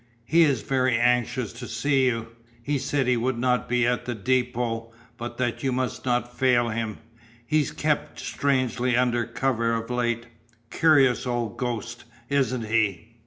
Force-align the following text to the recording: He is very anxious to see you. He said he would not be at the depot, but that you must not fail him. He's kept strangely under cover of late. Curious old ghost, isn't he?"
He 0.25 0.41
is 0.41 0.63
very 0.63 0.97
anxious 0.97 1.53
to 1.53 1.67
see 1.67 2.05
you. 2.07 2.29
He 2.63 2.79
said 2.79 3.05
he 3.05 3.17
would 3.17 3.37
not 3.37 3.69
be 3.69 3.85
at 3.85 4.05
the 4.05 4.15
depot, 4.15 4.91
but 5.15 5.37
that 5.37 5.61
you 5.61 5.71
must 5.71 6.05
not 6.07 6.35
fail 6.35 6.69
him. 6.69 6.97
He's 7.45 7.71
kept 7.71 8.17
strangely 8.19 8.97
under 8.97 9.25
cover 9.27 9.75
of 9.75 9.91
late. 9.91 10.25
Curious 10.71 11.27
old 11.27 11.55
ghost, 11.57 12.05
isn't 12.31 12.65
he?" 12.65 13.09